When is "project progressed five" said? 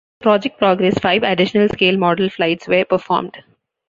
0.29-1.21